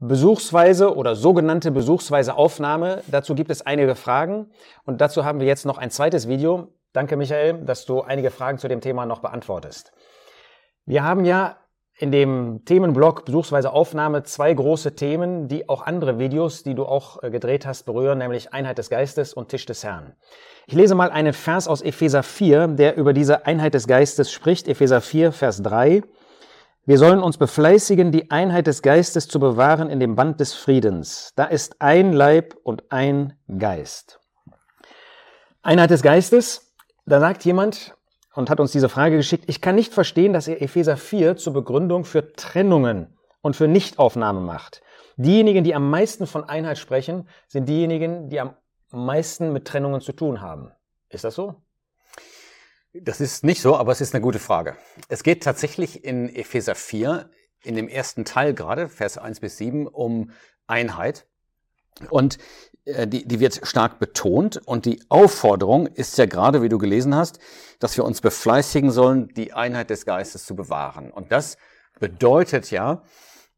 [0.00, 3.02] besuchsweise oder sogenannte besuchsweise Aufnahme.
[3.06, 4.50] Dazu gibt es einige Fragen
[4.84, 6.68] und dazu haben wir jetzt noch ein zweites Video.
[6.92, 9.92] Danke, Michael, dass du einige Fragen zu dem Thema noch beantwortest.
[10.86, 11.56] Wir haben ja
[11.98, 17.22] in dem Themenblock besuchsweise Aufnahme zwei große Themen, die auch andere Videos, die du auch
[17.22, 20.14] äh, gedreht hast, berühren, nämlich Einheit des Geistes und Tisch des Herrn.
[20.66, 24.66] Ich lese mal einen Vers aus Epheser 4, der über diese Einheit des Geistes spricht.
[24.66, 26.02] Epheser 4, Vers 3.
[26.86, 31.32] Wir sollen uns befleißigen, die Einheit des Geistes zu bewahren in dem Band des Friedens.
[31.36, 34.18] Da ist ein Leib und ein Geist.
[35.62, 36.74] Einheit des Geistes,
[37.04, 37.94] da sagt jemand,
[38.34, 39.44] und hat uns diese Frage geschickt.
[39.48, 44.40] Ich kann nicht verstehen, dass er Epheser 4 zur Begründung für Trennungen und für Nichtaufnahme
[44.40, 44.82] macht.
[45.16, 48.54] Diejenigen, die am meisten von Einheit sprechen, sind diejenigen, die am
[48.90, 50.72] meisten mit Trennungen zu tun haben.
[51.10, 51.56] Ist das so?
[52.92, 54.76] Das ist nicht so, aber es ist eine gute Frage.
[55.08, 57.30] Es geht tatsächlich in Epheser 4,
[57.62, 60.32] in dem ersten Teil gerade, Vers 1 bis 7, um
[60.66, 61.26] Einheit.
[62.08, 62.38] Und
[62.84, 67.14] äh, die, die wird stark betont und die Aufforderung ist ja gerade, wie du gelesen
[67.14, 67.38] hast,
[67.78, 71.12] dass wir uns befleißigen sollen, die Einheit des Geistes zu bewahren.
[71.12, 71.58] Und das
[72.00, 73.02] bedeutet ja,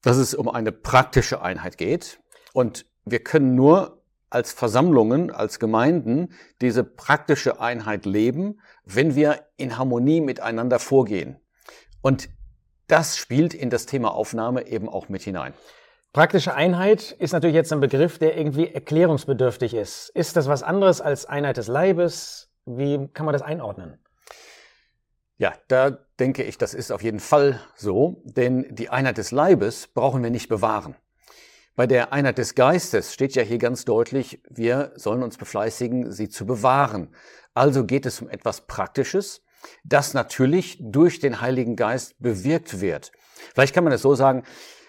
[0.02, 2.20] dass es um eine praktische Einheit geht
[2.52, 4.01] und wir können nur
[4.32, 11.36] als Versammlungen, als Gemeinden diese praktische Einheit leben, wenn wir in Harmonie miteinander vorgehen.
[12.00, 12.28] Und
[12.88, 15.54] das spielt in das Thema Aufnahme eben auch mit hinein.
[16.12, 20.10] Praktische Einheit ist natürlich jetzt ein Begriff, der irgendwie erklärungsbedürftig ist.
[20.10, 22.50] Ist das was anderes als Einheit des Leibes?
[22.66, 23.98] Wie kann man das einordnen?
[25.38, 29.86] Ja, da denke ich, das ist auf jeden Fall so, denn die Einheit des Leibes
[29.88, 30.94] brauchen wir nicht bewahren.
[31.74, 36.28] Bei der Einheit des Geistes steht ja hier ganz deutlich, wir sollen uns befleißigen, sie
[36.28, 37.14] zu bewahren.
[37.54, 39.42] Also geht es um etwas Praktisches,
[39.82, 43.10] das natürlich durch den Heiligen Geist bewirkt wird.
[43.54, 44.42] Vielleicht kann man es so sagen,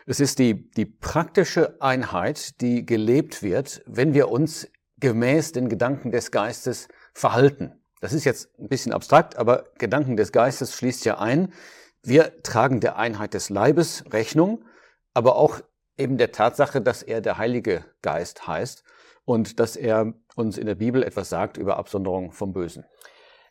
[0.06, 4.68] es ist die, die praktische Einheit, die gelebt wird, wenn wir uns
[5.00, 7.82] gemäß den Gedanken des Geistes verhalten.
[8.02, 11.54] Das ist jetzt ein bisschen abstrakt, aber Gedanken des Geistes schließt ja ein.
[12.02, 14.66] Wir tragen der Einheit des Leibes Rechnung,
[15.14, 15.62] aber auch
[15.98, 18.84] eben der Tatsache, dass er der Heilige Geist heißt
[19.26, 22.86] und dass er uns in der Bibel etwas sagt über Absonderung vom Bösen.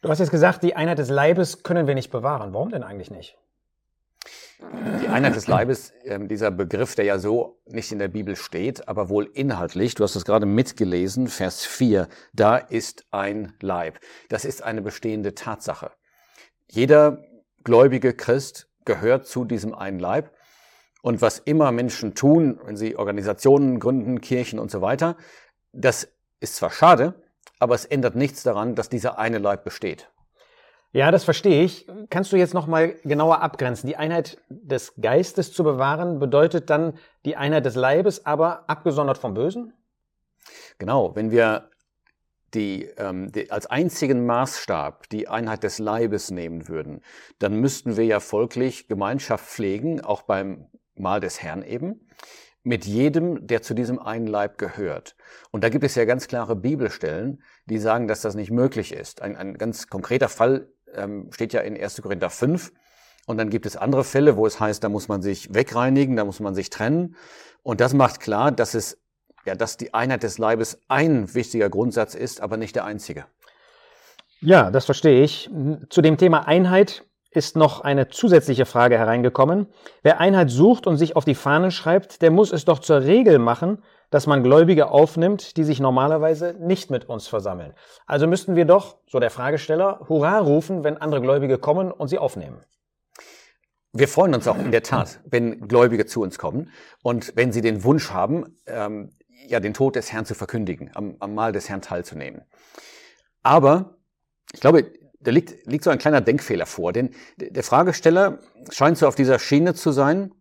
[0.03, 2.53] Du hast jetzt gesagt, die Einheit des Leibes können wir nicht bewahren.
[2.53, 3.39] Warum denn eigentlich nicht?
[5.03, 8.89] Die Einheit des Leibes, ähm, dieser Begriff, der ja so nicht in der Bibel steht,
[8.89, 13.99] aber wohl inhaltlich, du hast es gerade mitgelesen, Vers 4, da ist ein Leib.
[14.29, 15.91] Das ist eine bestehende Tatsache.
[16.69, 17.25] Jeder
[17.65, 20.33] gläubige Christ gehört zu diesem einen Leib.
[21.03, 25.17] Und was immer Menschen tun, wenn sie Organisationen gründen, Kirchen und so weiter,
[25.73, 26.09] das
[26.41, 27.15] ist zwar schade,
[27.59, 30.09] aber es ändert nichts daran, dass dieser eine Leib besteht.
[30.93, 31.87] Ja, das verstehe ich.
[32.11, 33.87] Kannst du jetzt noch mal genauer abgrenzen?
[33.87, 39.33] Die Einheit des Geistes zu bewahren bedeutet dann die Einheit des Leibes, aber abgesondert vom
[39.33, 39.73] Bösen?
[40.79, 41.71] Genau, wenn wir
[42.53, 47.01] die, ähm, die als einzigen Maßstab die Einheit des Leibes nehmen würden,
[47.39, 52.09] dann müssten wir ja folglich Gemeinschaft pflegen, auch beim Mahl des Herrn eben,
[52.65, 55.17] mit jedem, der zu diesem einen Leib gehört.
[55.51, 59.21] Und da gibt es ja ganz klare Bibelstellen, die sagen, dass das nicht möglich ist.
[59.21, 62.03] Ein, ein ganz konkreter Fall ähm, steht ja in 1.
[62.03, 62.73] Korinther 5.
[63.27, 66.25] Und dann gibt es andere Fälle, wo es heißt, da muss man sich wegreinigen, da
[66.25, 67.17] muss man sich trennen.
[67.63, 69.01] Und das macht klar, dass es,
[69.45, 73.27] ja, dass die Einheit des Leibes ein wichtiger Grundsatz ist, aber nicht der einzige.
[74.41, 75.49] Ja, das verstehe ich.
[75.89, 77.05] Zu dem Thema Einheit
[77.35, 79.67] ist noch eine zusätzliche Frage hereingekommen.
[80.03, 83.39] Wer Einheit sucht und sich auf die Fahnen schreibt, der muss es doch zur Regel
[83.39, 87.75] machen, dass man Gläubige aufnimmt, die sich normalerweise nicht mit uns versammeln.
[88.07, 92.19] Also müssten wir doch, so der Fragesteller, Hurra rufen, wenn andere Gläubige kommen und sie
[92.19, 92.61] aufnehmen.
[93.95, 96.71] Wir freuen uns auch in der Tat, wenn Gläubige zu uns kommen
[97.03, 99.11] und wenn sie den Wunsch haben, ähm,
[99.47, 102.43] ja, den Tod des Herrn zu verkündigen, am, am Mahl des Herrn teilzunehmen.
[103.43, 103.97] Aber
[104.55, 104.87] ich glaube,
[105.23, 108.39] da liegt, liegt so ein kleiner Denkfehler vor, denn der Fragesteller
[108.71, 110.35] scheint so auf dieser Schiene zu sein,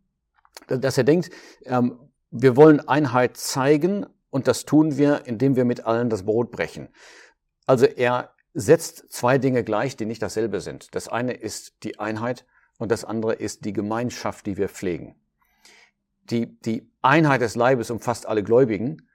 [0.68, 1.30] dass er denkt,
[1.66, 2.00] ähm,
[2.30, 6.90] wir wollen Einheit zeigen und das tun wir, indem wir mit allen das Brot brechen.
[7.66, 10.96] Also er setzt zwei Dinge gleich, die nicht dasselbe sind.
[10.96, 12.46] Das eine ist die Einheit
[12.78, 15.16] und das andere ist die Gemeinschaft, die wir pflegen.
[16.24, 19.08] Die, die Einheit des Leibes umfasst alle Gläubigen,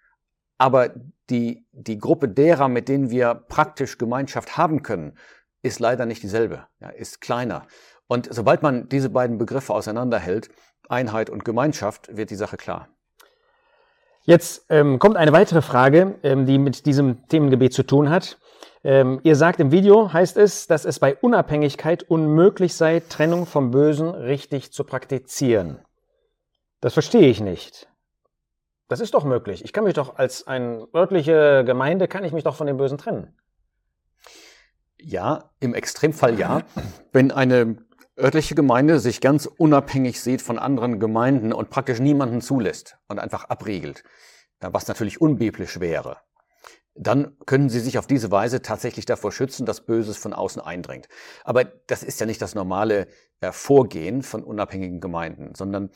[0.58, 0.94] aber
[1.30, 5.16] die, die Gruppe derer, mit denen wir praktisch Gemeinschaft haben können,
[5.66, 7.66] ist leider nicht dieselbe, ja, ist kleiner.
[8.06, 10.48] Und sobald man diese beiden Begriffe auseinanderhält,
[10.88, 12.88] Einheit und Gemeinschaft, wird die Sache klar.
[14.22, 18.38] Jetzt ähm, kommt eine weitere Frage, ähm, die mit diesem Themengebiet zu tun hat.
[18.82, 23.70] Ähm, ihr sagt im Video, heißt es, dass es bei Unabhängigkeit unmöglich sei, Trennung vom
[23.70, 25.80] Bösen richtig zu praktizieren.
[26.80, 27.88] Das verstehe ich nicht.
[28.88, 29.64] Das ist doch möglich.
[29.64, 32.98] Ich kann mich doch als eine örtliche Gemeinde, kann ich mich doch von dem Bösen
[32.98, 33.36] trennen.
[34.98, 36.62] Ja, im Extremfall ja.
[37.12, 37.76] Wenn eine
[38.18, 43.44] örtliche Gemeinde sich ganz unabhängig sieht von anderen Gemeinden und praktisch niemanden zulässt und einfach
[43.50, 44.04] abriegelt,
[44.60, 46.18] was natürlich unbiblisch wäre,
[46.94, 51.08] dann können sie sich auf diese Weise tatsächlich davor schützen, dass Böses von außen eindringt.
[51.44, 53.06] Aber das ist ja nicht das normale
[53.40, 55.90] äh, Vorgehen von unabhängigen Gemeinden, sondern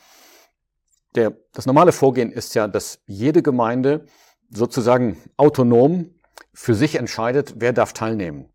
[1.15, 4.05] der, das normale Vorgehen ist ja, dass jede Gemeinde
[4.49, 6.13] sozusagen autonom
[6.53, 8.50] für sich entscheidet, wer darf teilnehmen.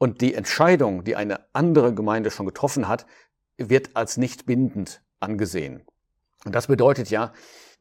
[0.00, 3.04] Und die Entscheidung, die eine andere Gemeinde schon getroffen hat,
[3.58, 5.82] wird als nicht bindend angesehen.
[6.46, 7.34] Und das bedeutet ja,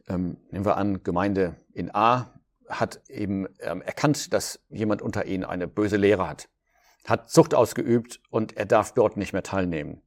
[0.09, 2.37] ähm, nehmen wir an, Gemeinde in A
[2.67, 6.49] hat eben ähm, erkannt, dass jemand unter ihnen eine böse Lehre hat,
[7.05, 10.01] hat Zucht ausgeübt und er darf dort nicht mehr teilnehmen.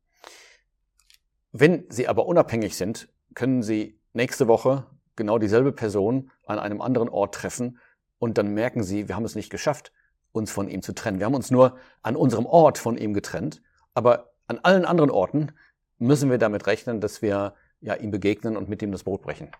[1.50, 4.86] Wenn sie aber unabhängig sind, können sie nächste Woche
[5.16, 7.78] genau dieselbe Person an einem anderen Ort treffen
[8.18, 9.92] und dann merken sie, wir haben es nicht geschafft,
[10.32, 11.18] uns von ihm zu trennen.
[11.18, 13.62] Wir haben uns nur an unserem Ort von ihm getrennt,
[13.94, 15.52] aber an allen anderen Orten
[15.98, 19.50] müssen wir damit rechnen, dass wir ja ihm begegnen und mit ihm das Brot brechen.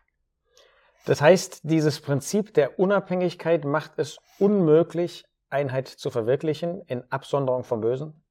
[1.05, 7.81] Das heißt, dieses Prinzip der Unabhängigkeit macht es unmöglich, Einheit zu verwirklichen in Absonderung vom
[7.81, 8.23] Bösen?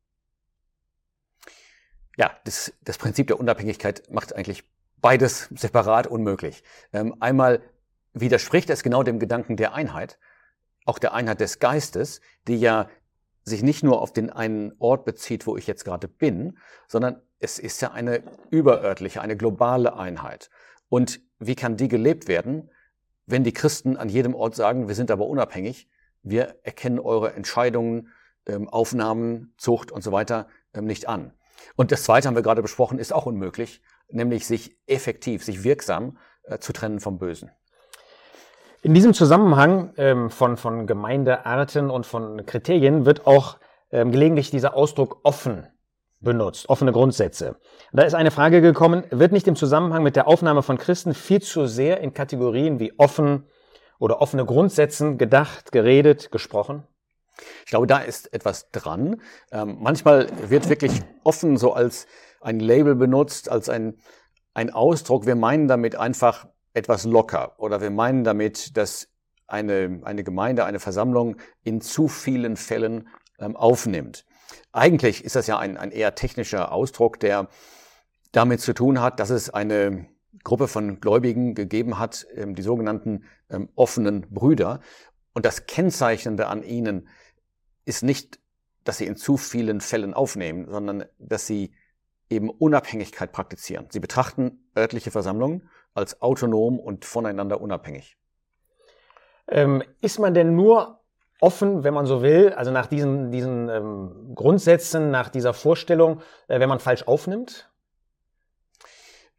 [2.18, 4.64] Ja, das, das Prinzip der Unabhängigkeit macht eigentlich
[5.02, 6.64] beides separat unmöglich.
[6.94, 7.62] Ähm, einmal
[8.14, 10.18] widerspricht es genau dem Gedanken der Einheit,
[10.86, 12.89] auch der Einheit des Geistes, die ja
[13.44, 16.57] sich nicht nur auf den einen Ort bezieht, wo ich jetzt gerade bin,
[16.88, 20.50] sondern es ist ja eine überörtliche, eine globale Einheit.
[20.89, 22.69] Und wie kann die gelebt werden,
[23.25, 25.89] wenn die Christen an jedem Ort sagen, wir sind aber unabhängig,
[26.22, 28.10] wir erkennen eure Entscheidungen,
[28.45, 31.33] ähm, Aufnahmen, Zucht und so weiter ähm, nicht an.
[31.75, 36.18] Und das Zweite haben wir gerade besprochen, ist auch unmöglich, nämlich sich effektiv, sich wirksam
[36.44, 37.51] äh, zu trennen vom Bösen.
[38.83, 43.57] In diesem Zusammenhang ähm, von, von Gemeindearten und von Kriterien wird auch
[43.92, 45.68] ähm, gelegentlich dieser Ausdruck offen
[46.19, 47.57] benutzt, offene Grundsätze.
[47.94, 51.44] Da ist eine Frage gekommen, wird nicht im Zusammenhang mit der Aufnahme von Christen viel
[51.44, 53.45] zu sehr in Kategorien wie offen
[54.00, 56.83] oder offene Grundsätzen gedacht, geredet, gesprochen?
[57.66, 59.22] Ich glaube, da ist etwas dran.
[59.51, 62.07] Ähm, manchmal wird wirklich offen so als
[62.39, 64.00] ein Label benutzt, als ein,
[64.56, 65.28] ein Ausdruck.
[65.28, 69.09] Wir meinen damit einfach etwas locker oder wir meinen damit, dass
[69.47, 73.09] eine, eine Gemeinde, eine Versammlung in zu vielen Fällen
[73.39, 74.25] ähm, aufnimmt.
[74.71, 77.50] Eigentlich ist das ja ein, ein eher technischer Ausdruck, der
[78.31, 80.07] damit zu tun hat, dass es eine
[80.44, 84.79] Gruppe von Gläubigen gegeben hat, ähm, die sogenannten ähm, offenen Brüder.
[85.33, 87.09] Und das Kennzeichnende an ihnen
[87.85, 88.39] ist nicht,
[88.83, 91.73] dass sie in zu vielen Fällen aufnehmen, sondern dass sie
[92.29, 93.88] eben Unabhängigkeit praktizieren.
[93.91, 98.18] Sie betrachten örtliche Versammlungen als autonom und voneinander unabhängig.
[99.48, 101.02] Ähm, ist man denn nur
[101.42, 106.60] offen, wenn man so will, also nach diesen, diesen ähm, Grundsätzen, nach dieser Vorstellung, äh,
[106.60, 107.70] wenn man falsch aufnimmt?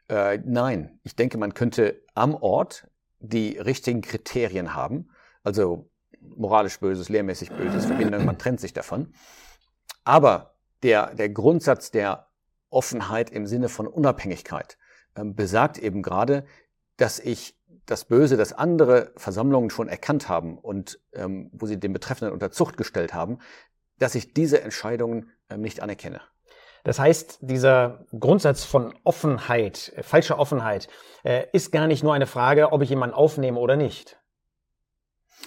[0.09, 2.89] Äh, nein, ich denke, man könnte am Ort
[3.21, 5.11] die richtigen Kriterien haben,
[5.45, 5.89] also
[6.21, 9.15] moralisch Böses, lehrmäßig Böses, Verbindung, man trennt sich davon.
[10.05, 12.29] Aber der, der Grundsatz der
[12.71, 14.77] Offenheit im Sinne von Unabhängigkeit
[15.15, 16.45] besagt eben gerade,
[16.97, 21.93] dass ich das Böse, das andere Versammlungen schon erkannt haben und ähm, wo sie den
[21.93, 23.39] Betreffenden unter Zucht gestellt haben,
[23.99, 26.21] dass ich diese Entscheidungen ähm, nicht anerkenne.
[26.85, 30.89] Das heißt, dieser Grundsatz von Offenheit, äh, falscher Offenheit,
[31.25, 34.19] äh, ist gar nicht nur eine Frage, ob ich jemanden aufnehme oder nicht.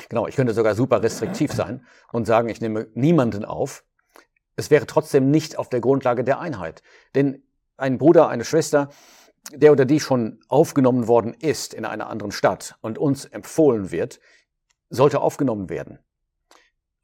[0.09, 3.85] Genau, ich könnte sogar super restriktiv sein und sagen, ich nehme niemanden auf.
[4.57, 6.83] Es wäre trotzdem nicht auf der Grundlage der Einheit.
[7.15, 7.43] Denn
[7.77, 8.89] ein Bruder, eine Schwester,
[9.51, 14.19] der oder die schon aufgenommen worden ist in einer anderen Stadt und uns empfohlen wird,
[14.89, 15.99] sollte aufgenommen werden.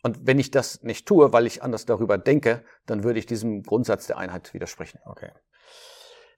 [0.03, 3.63] Und wenn ich das nicht tue, weil ich anders darüber denke, dann würde ich diesem
[3.63, 4.99] Grundsatz der Einheit widersprechen.
[5.05, 5.31] Okay.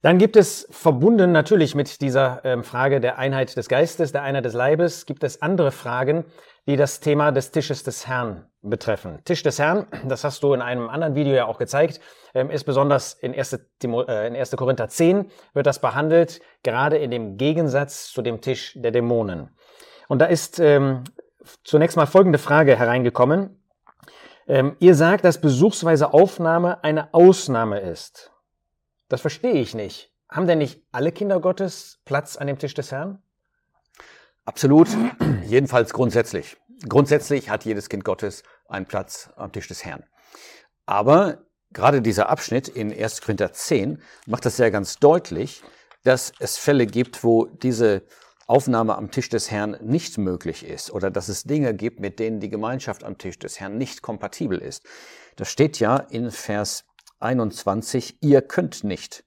[0.04, 4.44] Dann gibt es verbunden natürlich mit dieser ähm, Frage der Einheit des Geistes, der Einheit
[4.44, 6.26] des Leibes, gibt es andere Fragen,
[6.68, 9.20] die das Thema des Tisches des Herrn betreffen.
[9.24, 12.02] Tisch des Herrn, das hast du in einem anderen Video ja auch gezeigt,
[12.34, 13.54] ähm, ist besonders in 1.
[13.54, 14.52] Äh, in 1.
[14.58, 19.56] Korinther 10 wird das behandelt, gerade in dem Gegensatz zu dem Tisch der Dämonen.
[20.10, 21.06] Und da ist ähm,
[21.64, 23.60] zunächst mal folgende Frage hereingekommen.
[24.80, 28.33] Ihr sagt, dass besuchsweise Aufnahme eine Ausnahme ist.
[29.14, 30.12] Das verstehe ich nicht.
[30.28, 33.22] Haben denn nicht alle Kinder Gottes Platz an dem Tisch des Herrn?
[34.44, 34.88] Absolut,
[35.46, 36.58] jedenfalls grundsätzlich.
[36.90, 40.04] Grundsätzlich hat jedes Kind Gottes einen Platz am Tisch des Herrn.
[40.88, 43.22] Aber gerade dieser Abschnitt in 1.
[43.22, 45.62] Korinther 10 macht das ja ganz deutlich,
[46.04, 48.02] dass es Fälle gibt, wo diese
[48.48, 52.40] Aufnahme am Tisch des Herrn nicht möglich ist oder dass es Dinge gibt, mit denen
[52.40, 54.82] die Gemeinschaft am Tisch des Herrn nicht kompatibel ist.
[55.36, 56.86] Das steht ja in Vers
[57.24, 59.24] 21, ihr könnt nicht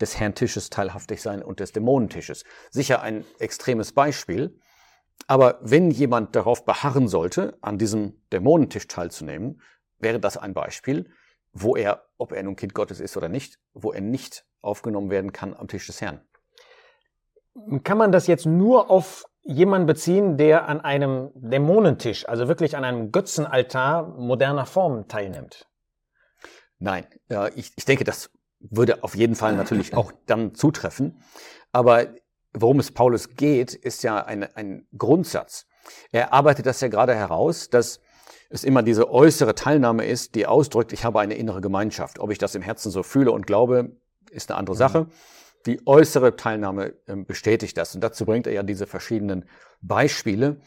[0.00, 2.44] des Herrn Tisches teilhaftig sein und des Dämonentisches.
[2.70, 4.58] Sicher ein extremes Beispiel,
[5.26, 9.60] aber wenn jemand darauf beharren sollte, an diesem Dämonentisch teilzunehmen,
[9.98, 11.10] wäre das ein Beispiel,
[11.52, 15.32] wo er, ob er nun Kind Gottes ist oder nicht, wo er nicht aufgenommen werden
[15.32, 16.20] kann am Tisch des Herrn.
[17.82, 22.84] Kann man das jetzt nur auf jemanden beziehen, der an einem Dämonentisch, also wirklich an
[22.84, 25.66] einem Götzenaltar moderner Form teilnimmt?
[26.78, 28.30] Nein, äh, ich, ich denke, das
[28.60, 31.22] würde auf jeden Fall natürlich auch dann zutreffen.
[31.72, 32.08] Aber
[32.52, 35.66] worum es Paulus geht, ist ja ein, ein Grundsatz.
[36.12, 38.00] Er arbeitet das ja gerade heraus, dass
[38.50, 42.18] es immer diese äußere Teilnahme ist, die ausdrückt, ich habe eine innere Gemeinschaft.
[42.18, 43.96] Ob ich das im Herzen so fühle und glaube,
[44.30, 45.06] ist eine andere Sache.
[45.66, 47.94] Die äußere Teilnahme ähm, bestätigt das.
[47.94, 49.48] Und dazu bringt er ja diese verschiedenen
[49.82, 50.60] Beispiele.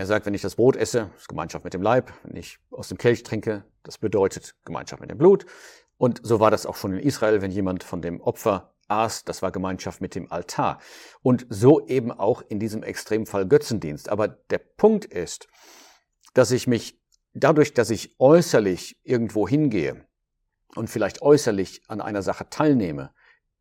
[0.00, 2.10] Er sagt, wenn ich das Brot esse, ist Gemeinschaft mit dem Leib.
[2.22, 5.44] Wenn ich aus dem Kelch trinke, das bedeutet Gemeinschaft mit dem Blut.
[5.98, 9.42] Und so war das auch schon in Israel, wenn jemand von dem Opfer aß, das
[9.42, 10.80] war Gemeinschaft mit dem Altar.
[11.20, 14.08] Und so eben auch in diesem Extremfall Götzendienst.
[14.08, 15.48] Aber der Punkt ist,
[16.32, 16.98] dass ich mich
[17.34, 20.06] dadurch, dass ich äußerlich irgendwo hingehe
[20.76, 23.12] und vielleicht äußerlich an einer Sache teilnehme,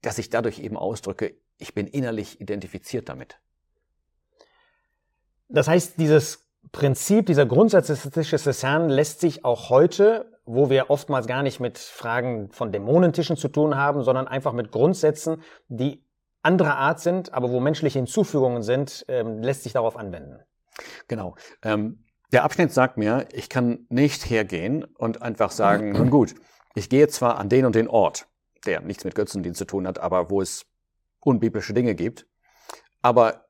[0.02, 3.42] dass ich dadurch eben ausdrücke, ich bin innerlich identifiziert damit.
[5.50, 10.90] Das heißt, dieses Prinzip, dieser Grundsatz des des Herrn lässt sich auch heute, wo wir
[10.90, 16.06] oftmals gar nicht mit Fragen von Dämonentischen zu tun haben, sondern einfach mit Grundsätzen, die
[16.42, 20.40] anderer Art sind, aber wo menschliche Hinzufügungen sind, ähm, lässt sich darauf anwenden.
[21.08, 21.36] Genau.
[21.64, 26.36] Ähm, der Abschnitt sagt mir, ich kann nicht hergehen und einfach sagen, nun gut,
[26.76, 28.28] ich gehe zwar an den und den Ort,
[28.66, 30.66] der nichts mit Götzendienst zu tun hat, aber wo es
[31.20, 32.28] unbiblische Dinge gibt,
[33.02, 33.49] aber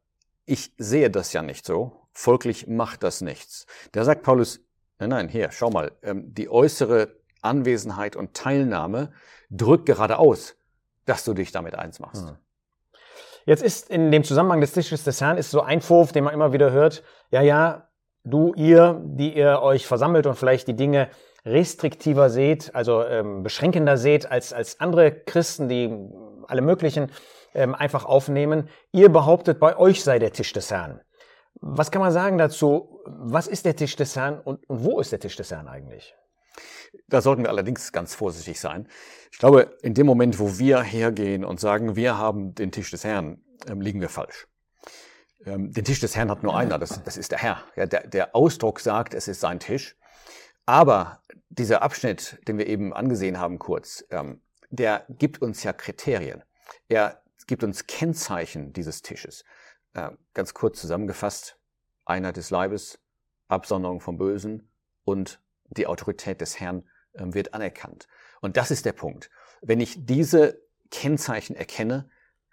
[0.50, 3.68] ich sehe das ja nicht so, folglich macht das nichts.
[3.92, 4.60] Da sagt Paulus,
[4.98, 9.12] nein, nein, hier, schau mal, ähm, die äußere Anwesenheit und Teilnahme
[9.52, 10.56] drückt gerade aus,
[11.06, 12.28] dass du dich damit eins machst.
[12.28, 12.38] Hm.
[13.46, 16.34] Jetzt ist in dem Zusammenhang des Tisches des Herrn ist so ein Vorwurf, den man
[16.34, 17.88] immer wieder hört, ja, ja,
[18.24, 21.10] du, ihr, die ihr euch versammelt und vielleicht die Dinge
[21.46, 25.96] restriktiver seht, also ähm, beschränkender seht als, als andere Christen, die
[26.48, 27.12] alle möglichen
[27.54, 28.70] ähm, einfach aufnehmen.
[28.92, 31.02] Ihr behauptet, bei euch sei der Tisch des Herrn.
[31.62, 33.02] Was kann man sagen dazu?
[33.06, 36.16] Was ist der Tisch des Herrn und, und wo ist der Tisch des Herrn eigentlich?
[37.08, 38.88] Da sollten wir allerdings ganz vorsichtig sein.
[39.32, 43.04] Ich glaube, in dem Moment, wo wir hergehen und sagen, wir haben den Tisch des
[43.04, 44.48] Herrn, ähm, liegen wir falsch.
[45.46, 47.64] Ähm, den Tisch des Herrn hat nur einer, das, das ist der Herr.
[47.76, 49.98] Ja, der, der Ausdruck sagt, es ist sein Tisch.
[50.66, 56.44] Aber dieser Abschnitt, den wir eben angesehen haben kurz, ähm, der gibt uns ja Kriterien.
[56.88, 59.44] Er gibt uns Kennzeichen dieses Tisches.
[59.94, 61.58] Äh, ganz kurz zusammengefasst,
[62.06, 63.00] Einheit des Leibes,
[63.48, 64.72] Absonderung vom Bösen
[65.04, 68.08] und die Autorität des Herrn äh, wird anerkannt.
[68.40, 69.32] Und das ist der Punkt.
[69.62, 72.10] Wenn ich diese Kennzeichen erkenne,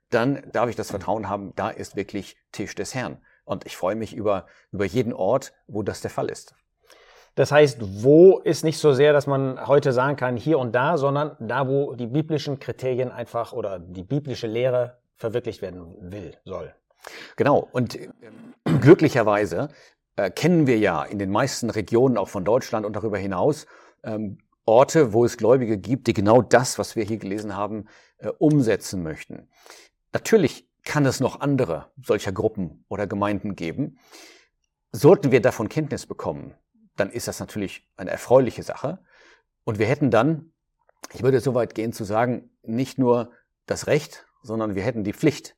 [0.08, 3.22] dann darf ich das Vertrauen haben, da ist wirklich Tisch des Herrn.
[3.44, 6.54] Und ich freue mich über, über jeden Ort, wo das der Fall ist.
[7.36, 10.96] Das heißt, wo ist nicht so sehr, dass man heute sagen kann, hier und da,
[10.96, 16.74] sondern da, wo die biblischen Kriterien einfach oder die biblische Lehre verwirklicht werden will, soll.
[17.36, 17.68] Genau.
[17.72, 18.08] Und äh,
[18.80, 19.68] glücklicherweise
[20.16, 23.66] äh, kennen wir ja in den meisten Regionen auch von Deutschland und darüber hinaus
[24.02, 27.84] ähm, Orte, wo es Gläubige gibt, die genau das, was wir hier gelesen haben,
[28.16, 29.48] äh, umsetzen möchten.
[30.14, 33.98] Natürlich kann es noch andere solcher Gruppen oder Gemeinden geben.
[34.90, 36.54] Sollten wir davon Kenntnis bekommen,
[36.96, 38.98] dann ist das natürlich eine erfreuliche Sache.
[39.64, 40.52] Und wir hätten dann,
[41.12, 43.30] ich würde so weit gehen zu sagen, nicht nur
[43.66, 45.56] das Recht, sondern wir hätten die Pflicht,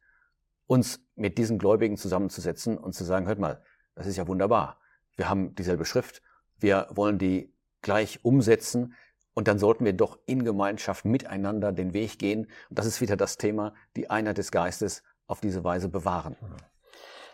[0.67, 3.63] uns mit diesen Gläubigen zusammenzusetzen und zu sagen, hört mal,
[3.95, 4.79] das ist ja wunderbar.
[5.17, 6.23] Wir haben dieselbe Schrift.
[6.59, 7.53] Wir wollen die
[7.83, 8.95] gleich umsetzen.
[9.35, 12.49] Und dann sollten wir doch in Gemeinschaft miteinander den Weg gehen.
[12.69, 16.37] Und das ist wieder das Thema, die Einheit des Geistes auf diese Weise bewahren.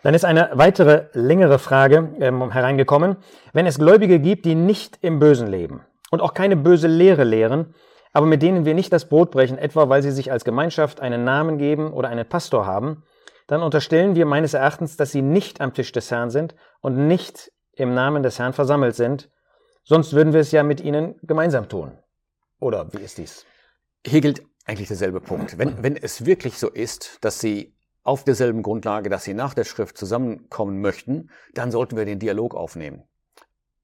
[0.05, 3.17] Dann ist eine weitere längere Frage ähm, hereingekommen.
[3.53, 5.81] Wenn es Gläubige gibt, die nicht im Bösen leben
[6.13, 7.75] und auch keine böse Lehre lehren,
[8.13, 11.25] aber mit denen wir nicht das Brot brechen, etwa weil sie sich als Gemeinschaft einen
[11.25, 13.03] Namen geben oder einen Pastor haben,
[13.49, 17.51] dann unterstellen wir meines Erachtens, dass sie nicht am Tisch des Herrn sind und nicht
[17.73, 19.29] im Namen des Herrn versammelt sind,
[19.87, 21.99] Sonst würden wir es ja mit ihnen gemeinsam tun.
[22.59, 23.45] Oder wie ist dies?
[24.07, 25.59] Hier gilt eigentlich derselbe Punkt.
[25.59, 27.74] Wenn, wenn es wirklich so ist, dass sie
[28.05, 32.55] auf derselben Grundlage, dass sie nach der Schrift zusammenkommen möchten, dann sollten wir den Dialog
[32.55, 33.03] aufnehmen.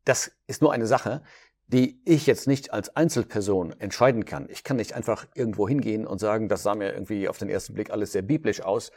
[0.04, 1.22] Das ist nur eine Sache,
[1.66, 4.48] die ich jetzt nicht als Einzelperson entscheiden kann.
[4.50, 7.74] Ich kann nicht einfach irgendwo hingehen und sagen, das sah mir irgendwie auf den ersten
[7.74, 8.92] Blick alles sehr biblisch aus.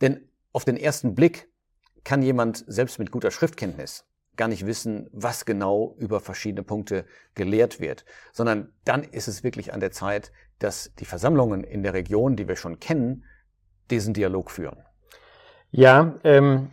[0.00, 1.48] Denn auf den ersten Blick
[2.02, 7.04] kann jemand selbst mit guter Schriftkenntnis gar nicht wissen, was genau über verschiedene Punkte
[7.34, 11.94] gelehrt wird, sondern dann ist es wirklich an der Zeit, dass die Versammlungen in der
[11.94, 13.24] Region, die wir schon kennen,
[13.90, 14.82] diesen Dialog führen.
[15.70, 16.70] Ja, ähm,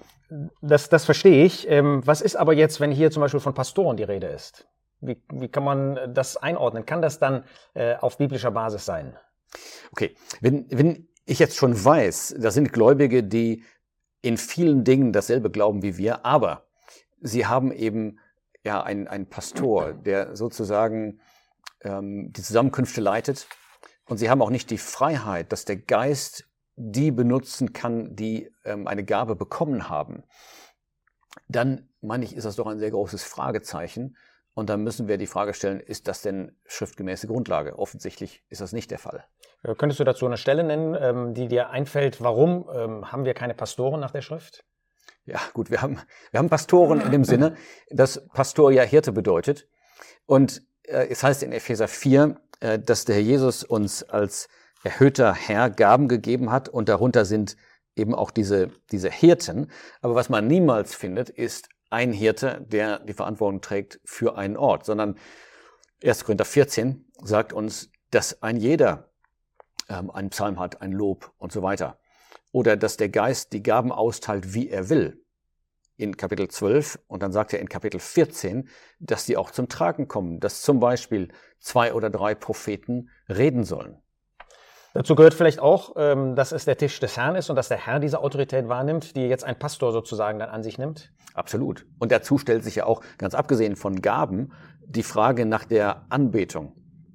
[0.61, 1.69] das, das verstehe ich.
[1.69, 4.67] Ähm, was ist aber jetzt, wenn hier zum Beispiel von Pastoren die Rede ist?
[5.01, 6.85] Wie, wie kann man das einordnen?
[6.85, 9.17] Kann das dann äh, auf biblischer Basis sein?
[9.91, 13.63] Okay, wenn, wenn ich jetzt schon weiß, da sind Gläubige, die
[14.21, 16.67] in vielen Dingen dasselbe glauben wie wir, aber
[17.19, 18.19] sie haben eben
[18.63, 21.19] ja einen, einen Pastor, der sozusagen
[21.81, 23.47] ähm, die Zusammenkünfte leitet.
[24.05, 26.45] Und sie haben auch nicht die Freiheit, dass der Geist
[26.81, 30.23] die benutzen kann, die ähm, eine Gabe bekommen haben.
[31.47, 34.17] Dann meine ich, ist das doch ein sehr großes Fragezeichen.
[34.53, 37.79] Und dann müssen wir die Frage stellen, ist das denn schriftgemäße Grundlage?
[37.79, 39.23] Offensichtlich ist das nicht der Fall.
[39.77, 42.21] Könntest du dazu eine Stelle nennen, ähm, die dir einfällt?
[42.21, 44.65] Warum ähm, haben wir keine Pastoren nach der Schrift?
[45.25, 45.99] Ja, gut, wir haben,
[46.31, 47.55] wir haben Pastoren in dem Sinne,
[47.91, 49.69] dass Pastor ja Hirte bedeutet.
[50.25, 54.49] Und äh, es heißt in Epheser 4, äh, dass der Herr Jesus uns als
[54.83, 57.57] erhöhter Herr Gaben gegeben hat und darunter sind
[57.95, 59.71] eben auch diese, diese Hirten.
[60.01, 64.85] Aber was man niemals findet, ist ein Hirte, der die Verantwortung trägt für einen Ort,
[64.85, 65.17] sondern
[66.03, 66.23] 1.
[66.23, 69.11] Korinther 14 sagt uns, dass ein jeder
[69.89, 71.99] ähm, einen Psalm hat, ein Lob und so weiter.
[72.51, 75.23] Oder dass der Geist die Gaben austeilt, wie er will.
[75.97, 78.67] In Kapitel 12 und dann sagt er in Kapitel 14,
[78.99, 84.01] dass die auch zum Tragen kommen, dass zum Beispiel zwei oder drei Propheten reden sollen.
[84.93, 87.77] Dazu gehört vielleicht auch, ähm, dass es der Tisch des Herrn ist und dass der
[87.77, 91.13] Herr diese Autorität wahrnimmt, die jetzt ein Pastor sozusagen dann an sich nimmt.
[91.33, 91.85] Absolut.
[91.99, 94.51] Und dazu stellt sich ja auch, ganz abgesehen von Gaben,
[94.85, 96.73] die Frage nach der Anbetung.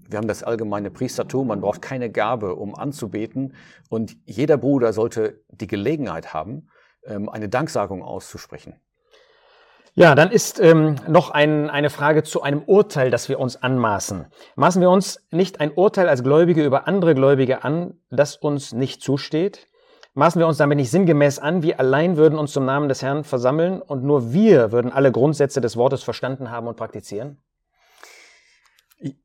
[0.09, 3.55] Wir haben das allgemeine Priestertum, man braucht keine Gabe, um anzubeten.
[3.91, 6.69] Und jeder Bruder sollte die Gelegenheit haben,
[7.05, 8.75] ähm, eine Danksagung auszusprechen.
[9.99, 14.27] Ja, dann ist ähm, noch ein, eine Frage zu einem Urteil, das wir uns anmaßen.
[14.55, 19.01] Maßen wir uns nicht ein Urteil als Gläubige über andere Gläubige an, das uns nicht
[19.01, 19.69] zusteht?
[20.13, 23.25] Maßen wir uns damit nicht sinngemäß an, wir allein würden uns zum Namen des Herrn
[23.25, 27.43] versammeln und nur wir würden alle Grundsätze des Wortes verstanden haben und praktizieren?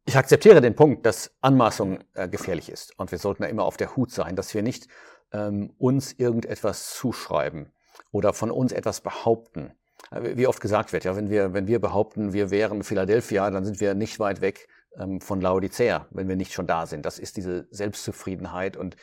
[0.05, 2.97] Ich akzeptiere den Punkt, dass Anmaßung äh, gefährlich ist.
[2.97, 4.88] Und wir sollten ja immer auf der Hut sein, dass wir nicht
[5.34, 7.73] ähm, uns irgendetwas zuschreiben
[8.13, 9.73] oder von uns etwas behaupten.
[10.12, 13.80] Wie oft gesagt wird, ja, wenn wir, wenn wir behaupten, wir wären Philadelphia, dann sind
[13.80, 17.06] wir nicht weit weg ähm, von Laodicea, wenn wir nicht schon da sind.
[17.06, 18.97] Das ist diese Selbstzufriedenheit und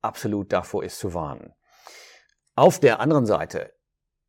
[0.00, 1.52] absolut davor ist zu warnen.
[2.54, 3.72] Auf der anderen Seite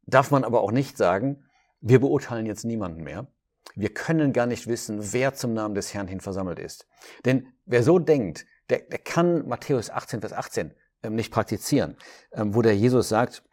[0.05, 1.45] darf man aber auch nicht sagen,
[1.79, 3.27] wir beurteilen jetzt niemanden mehr,
[3.75, 6.87] wir können gar nicht wissen, wer zum Namen des Herrn hin versammelt ist.
[7.23, 11.97] Denn wer so denkt, der, der kann Matthäus 18, Vers 18 ähm, nicht praktizieren,
[12.33, 13.43] ähm, wo der Jesus sagt,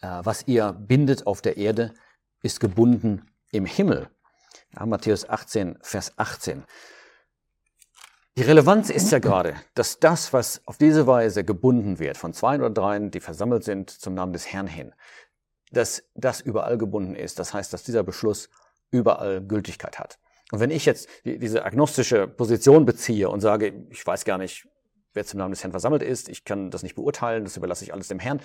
[0.00, 1.92] äh, was ihr bindet auf der Erde,
[2.44, 4.08] ist gebunden im Himmel.
[4.76, 6.64] Ja, Matthäus 18, Vers 18.
[8.36, 12.56] Die Relevanz ist ja gerade, dass das, was auf diese Weise gebunden wird, von zwei
[12.56, 14.92] oder dreien, die versammelt sind zum Namen des Herrn hin,
[15.70, 17.38] dass das überall gebunden ist.
[17.38, 18.50] Das heißt, dass dieser Beschluss
[18.90, 20.18] überall Gültigkeit hat.
[20.52, 24.68] Und wenn ich jetzt diese agnostische Position beziehe und sage, ich weiß gar nicht,
[25.14, 27.94] wer zum Namen des Herrn versammelt ist, ich kann das nicht beurteilen, das überlasse ich
[27.94, 28.40] alles dem Herrn,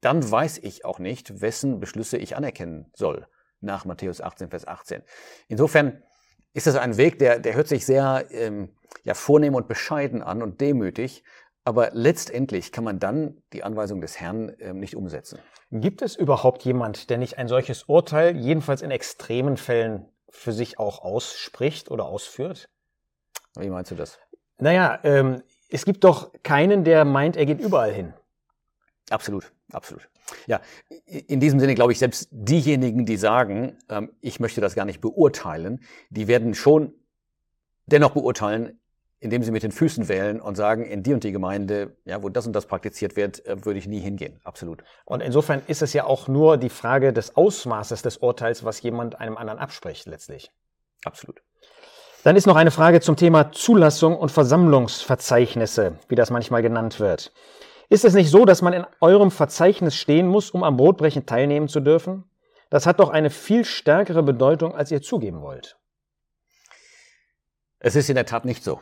[0.00, 3.26] dann weiß ich auch nicht, wessen Beschlüsse ich anerkennen soll
[3.60, 5.02] nach Matthäus 18, Vers 18.
[5.48, 6.02] Insofern
[6.52, 10.42] ist das ein Weg, der, der hört sich sehr ähm, ja, vornehm und bescheiden an
[10.42, 11.24] und demütig,
[11.64, 15.40] aber letztendlich kann man dann die Anweisung des Herrn ähm, nicht umsetzen.
[15.70, 20.78] Gibt es überhaupt jemand, der nicht ein solches Urteil, jedenfalls in extremen Fällen, für sich
[20.78, 22.68] auch ausspricht oder ausführt?
[23.58, 24.18] Wie meinst du das?
[24.58, 28.14] Naja, ähm, es gibt doch keinen, der meint, er geht überall hin.
[29.10, 30.08] Absolut, absolut.
[30.46, 30.60] Ja,
[31.06, 35.00] in diesem Sinne glaube ich, selbst diejenigen, die sagen, ähm, ich möchte das gar nicht
[35.00, 36.92] beurteilen, die werden schon
[37.86, 38.80] dennoch beurteilen,
[39.20, 42.28] indem sie mit den Füßen wählen und sagen, in die und die Gemeinde, ja, wo
[42.28, 44.40] das und das praktiziert wird, äh, würde ich nie hingehen.
[44.44, 44.82] Absolut.
[45.04, 49.20] Und insofern ist es ja auch nur die Frage des Ausmaßes des Urteils, was jemand
[49.20, 50.50] einem anderen abspricht, letztlich.
[51.04, 51.42] Absolut.
[52.24, 57.32] Dann ist noch eine Frage zum Thema Zulassung und Versammlungsverzeichnisse, wie das manchmal genannt wird.
[57.88, 61.68] Ist es nicht so, dass man in eurem Verzeichnis stehen muss, um am Brotbrechen teilnehmen
[61.68, 62.24] zu dürfen?
[62.70, 65.78] Das hat doch eine viel stärkere Bedeutung, als ihr zugeben wollt.
[67.78, 68.80] Es ist in der Tat nicht so.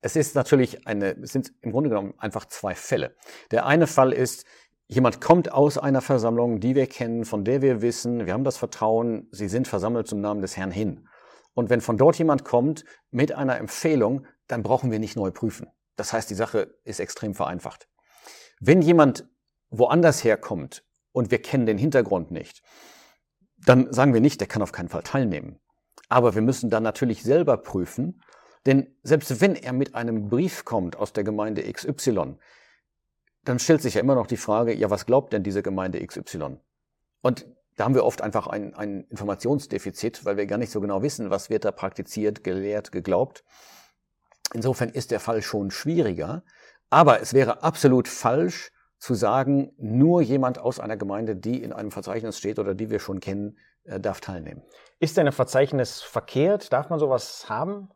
[0.00, 3.14] Es ist natürlich eine, es sind im Grunde genommen einfach zwei Fälle.
[3.50, 4.46] Der eine Fall ist,
[4.86, 8.56] jemand kommt aus einer Versammlung, die wir kennen, von der wir wissen, wir haben das
[8.56, 11.08] Vertrauen, sie sind versammelt zum Namen des Herrn hin.
[11.54, 15.68] Und wenn von dort jemand kommt mit einer Empfehlung, dann brauchen wir nicht neu prüfen.
[15.96, 17.88] Das heißt, die Sache ist extrem vereinfacht.
[18.60, 19.28] Wenn jemand
[19.70, 22.62] woanders herkommt und wir kennen den Hintergrund nicht,
[23.58, 25.60] dann sagen wir nicht, der kann auf keinen Fall teilnehmen.
[26.08, 28.22] Aber wir müssen dann natürlich selber prüfen,
[28.66, 32.36] denn selbst wenn er mit einem Brief kommt aus der Gemeinde XY,
[33.44, 36.58] dann stellt sich ja immer noch die Frage, ja, was glaubt denn diese Gemeinde XY?
[37.20, 41.02] Und da haben wir oft einfach ein, ein Informationsdefizit, weil wir gar nicht so genau
[41.02, 43.44] wissen, was wird da praktiziert, gelehrt, geglaubt.
[44.52, 46.44] Insofern ist der Fall schon schwieriger.
[46.90, 51.90] Aber es wäre absolut falsch zu sagen, nur jemand aus einer Gemeinde, die in einem
[51.90, 54.62] Verzeichnis steht oder die wir schon kennen, äh, darf teilnehmen.
[55.00, 56.72] Ist denn ein Verzeichnis verkehrt?
[56.72, 57.90] Darf man sowas haben?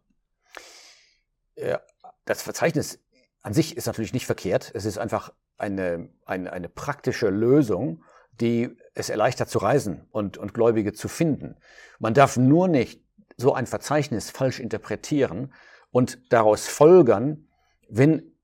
[2.25, 3.01] Das Verzeichnis
[3.43, 4.71] an sich ist natürlich nicht verkehrt.
[4.75, 10.55] Es ist einfach eine, eine, eine praktische Lösung, die es erleichtert zu reisen und, und
[10.55, 11.57] Gläubige zu finden.
[11.99, 13.05] Man darf nur nicht
[13.37, 15.53] so ein Verzeichnis falsch interpretieren
[15.91, 17.49] und daraus folgern,
[17.89, 18.35] wenn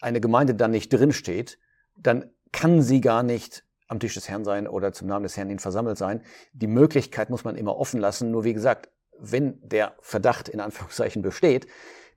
[0.00, 1.58] eine Gemeinde dann nicht drinsteht,
[1.96, 5.50] dann kann sie gar nicht am Tisch des Herrn sein oder zum Namen des Herrn
[5.50, 6.22] ihn versammelt sein.
[6.52, 8.30] Die Möglichkeit muss man immer offen lassen.
[8.30, 11.66] Nur wie gesagt, wenn der Verdacht in Anführungszeichen besteht,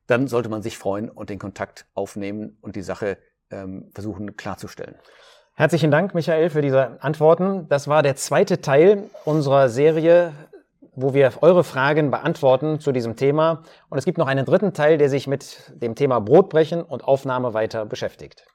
[0.07, 3.17] dann sollte man sich freuen und den Kontakt aufnehmen und die Sache
[3.49, 4.95] ähm, versuchen klarzustellen.
[5.55, 7.67] Herzlichen Dank, Michael, für diese Antworten.
[7.69, 10.33] Das war der zweite Teil unserer Serie,
[10.95, 13.63] wo wir eure Fragen beantworten zu diesem Thema.
[13.89, 17.53] Und es gibt noch einen dritten Teil, der sich mit dem Thema Brotbrechen und Aufnahme
[17.53, 18.45] weiter beschäftigt.